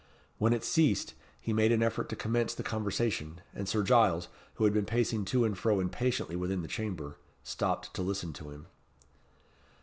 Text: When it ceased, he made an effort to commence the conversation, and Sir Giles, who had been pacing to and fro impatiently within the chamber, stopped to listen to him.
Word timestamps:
When 0.39 0.51
it 0.51 0.63
ceased, 0.63 1.13
he 1.39 1.53
made 1.53 1.71
an 1.71 1.83
effort 1.83 2.09
to 2.09 2.15
commence 2.15 2.55
the 2.55 2.63
conversation, 2.63 3.39
and 3.53 3.69
Sir 3.69 3.83
Giles, 3.83 4.29
who 4.55 4.63
had 4.63 4.73
been 4.73 4.85
pacing 4.87 5.25
to 5.25 5.45
and 5.45 5.55
fro 5.55 5.79
impatiently 5.79 6.35
within 6.35 6.63
the 6.63 6.67
chamber, 6.67 7.19
stopped 7.43 7.93
to 7.93 8.01
listen 8.01 8.33
to 8.33 8.49
him. 8.49 8.65